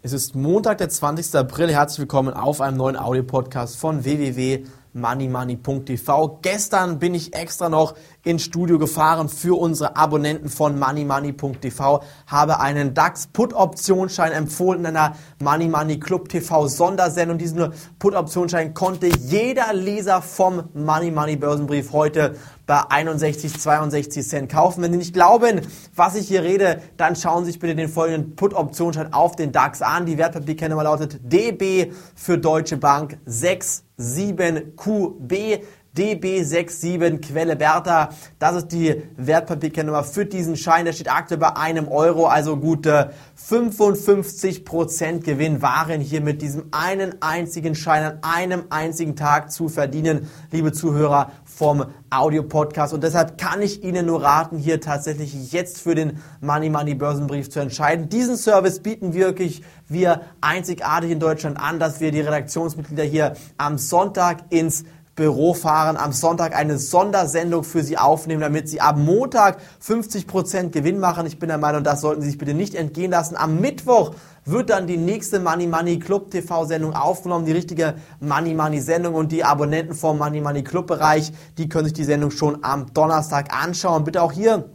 [0.00, 1.34] Es ist Montag, der 20.
[1.34, 1.72] April.
[1.72, 6.38] Herzlich willkommen auf einem neuen Audio-Podcast von www.moneymoney.tv.
[6.40, 12.94] Gestern bin ich extra noch ins Studio gefahren für unsere Abonnenten von moneymoney.tv, habe einen
[12.94, 17.38] DAX-Put-Optionsschein empfohlen in einer Money Money Club TV Sondersendung.
[17.38, 22.36] Diesen Put-Optionsschein konnte jeder Leser vom Money Money Börsenbrief heute
[22.68, 24.82] bei 61, 62 Cent kaufen.
[24.82, 25.62] Wenn Sie nicht glauben,
[25.96, 29.80] was ich hier rede, dann schauen Sie sich bitte den folgenden Put-Optionschein auf den DAX
[29.80, 30.04] an.
[30.04, 35.60] Die Wertpapierkennummer lautet DB für Deutsche Bank 67QB.
[35.98, 38.10] DB67 Quelle Bertha.
[38.38, 40.84] Das ist die Wertpapierkennnummer für diesen Schein.
[40.84, 47.20] Der steht aktuell bei einem Euro, also gute 55% Gewinn waren hier mit diesem einen
[47.20, 52.94] einzigen Schein an einem einzigen Tag zu verdienen, liebe Zuhörer vom Audio-Podcast.
[52.94, 57.50] Und deshalb kann ich Ihnen nur raten, hier tatsächlich jetzt für den Money Money Börsenbrief
[57.50, 58.08] zu entscheiden.
[58.08, 63.78] Diesen Service bieten wirklich wir einzigartig in Deutschland an, dass wir die Redaktionsmitglieder hier am
[63.78, 64.84] Sonntag ins
[65.18, 71.00] Büro fahren, am Sonntag eine Sondersendung für Sie aufnehmen, damit Sie am Montag 50% Gewinn
[71.00, 71.26] machen.
[71.26, 73.36] Ich bin der Meinung, das sollten Sie sich bitte nicht entgehen lassen.
[73.36, 78.54] Am Mittwoch wird dann die nächste Money Money Club TV Sendung aufgenommen, die richtige Money
[78.54, 82.30] Money Sendung und die Abonnenten vom Money Money Club Bereich, die können sich die Sendung
[82.30, 84.04] schon am Donnerstag anschauen.
[84.04, 84.70] Bitte auch hier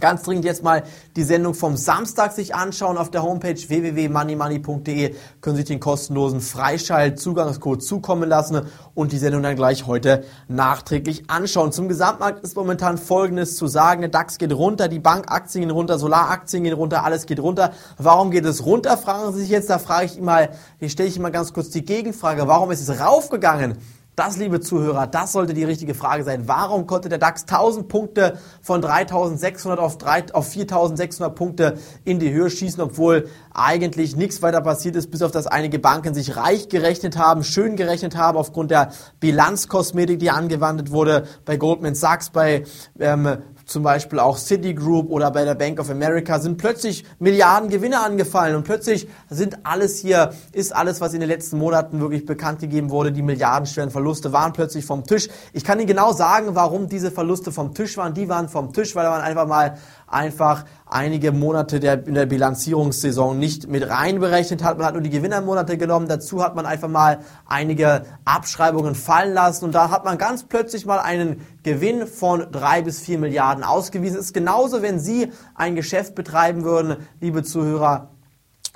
[0.00, 0.84] ganz dringend jetzt mal
[1.16, 7.82] die Sendung vom Samstag sich anschauen auf der Homepage www.moneymoney.de können sich den kostenlosen Freischalt-Zugangscode
[7.82, 8.62] zukommen lassen
[8.94, 11.72] und die Sendung dann gleich heute nachträglich anschauen.
[11.72, 14.02] Zum Gesamtmarkt ist momentan Folgendes zu sagen.
[14.02, 17.72] Der DAX geht runter, die Bankaktien gehen runter, Solaraktien gehen runter, alles geht runter.
[17.96, 19.70] Warum geht es runter, fragen Sie sich jetzt.
[19.70, 22.46] Da frage ich mal, hier stelle ich mal ganz kurz die Gegenfrage.
[22.46, 23.78] Warum ist es raufgegangen?
[24.18, 26.48] Das, liebe Zuhörer, das sollte die richtige Frage sein.
[26.48, 32.32] Warum konnte der DAX 1000 Punkte von 3600 auf, 3, auf 4600 Punkte in die
[32.32, 36.68] Höhe schießen, obwohl eigentlich nichts weiter passiert ist, bis auf dass einige Banken sich reich
[36.68, 38.90] gerechnet haben, schön gerechnet haben aufgrund der
[39.20, 42.64] Bilanzkosmetik, die angewandt wurde bei Goldman Sachs, bei
[42.98, 48.00] ähm, zum Beispiel auch Citigroup oder bei der Bank of America sind plötzlich Milliarden Gewinne
[48.00, 52.60] angefallen und plötzlich sind alles hier, ist alles, was in den letzten Monaten wirklich bekannt
[52.60, 55.28] gegeben wurde, die milliardenschweren Verluste waren plötzlich vom Tisch.
[55.52, 58.14] Ich kann Ihnen genau sagen, warum diese Verluste vom Tisch waren.
[58.14, 59.76] Die waren vom Tisch, weil man einfach mal
[60.10, 64.78] einfach einige Monate der, in der Bilanzierungssaison nicht mit reinberechnet hat.
[64.78, 66.08] Man hat nur die Gewinnermonate genommen.
[66.08, 70.86] Dazu hat man einfach mal einige Abschreibungen fallen lassen und da hat man ganz plötzlich
[70.86, 74.18] mal einen Gewinn von drei bis vier Milliarden ausgewiesen.
[74.18, 78.10] Es ist genauso, wenn Sie ein Geschäft betreiben würden, liebe Zuhörer,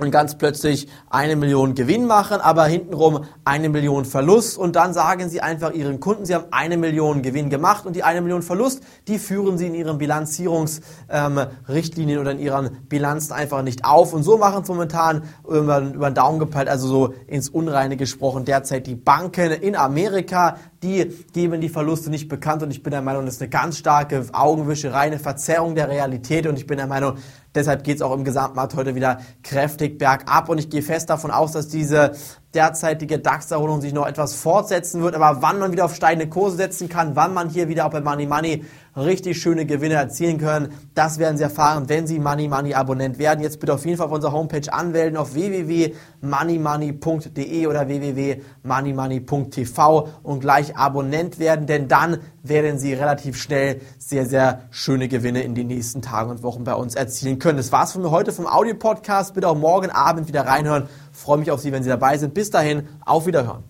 [0.03, 4.59] und ganz plötzlich eine Million Gewinn machen, aber hintenrum eine Million Verlust.
[4.59, 8.03] Und dann sagen sie einfach ihren Kunden, sie haben eine Million Gewinn gemacht und die
[8.03, 13.63] eine Million Verlust, die führen sie in ihren Bilanzierungsrichtlinien ähm, oder in ihren Bilanzen einfach
[13.63, 14.13] nicht auf.
[14.13, 18.45] Und so machen es momentan über, über den Daumen gepeilt, also so ins Unreine gesprochen,
[18.45, 23.03] derzeit die Banken in Amerika, die geben die Verluste nicht bekannt und ich bin der
[23.03, 26.87] Meinung, das ist eine ganz starke Augenwischerei, eine Verzerrung der Realität und ich bin der
[26.87, 27.19] Meinung,
[27.55, 31.31] deshalb geht es auch im Gesamtmarkt heute wieder kräftig bergab und ich gehe fest davon
[31.31, 32.13] aus, dass diese
[32.55, 35.15] derzeitige DAX-Erholung sich noch etwas fortsetzen wird.
[35.15, 38.01] Aber wann man wieder auf steigende Kurse setzen kann, wann man hier wieder auch bei
[38.01, 38.65] Money Money
[38.95, 43.43] richtig schöne Gewinne erzielen können, das werden Sie erfahren, wenn Sie Money Money Abonnent werden.
[43.43, 50.77] Jetzt bitte auf jeden Fall auf unserer Homepage anmelden auf www.moneymoney.de oder www.moneymoney.tv und gleich
[50.77, 56.03] Abonnent werden, denn dann werden Sie relativ schnell sehr, sehr schöne Gewinne in den nächsten
[56.03, 57.57] Tagen und Wochen bei uns erzielen können.
[57.57, 59.33] Das war's von mir heute vom Audio-Podcast.
[59.35, 62.35] Bitte auch morgen Abend wieder reinhören freue mich auf Sie, wenn Sie dabei sind.
[62.35, 63.65] Bis dahin, auf Wiederhören.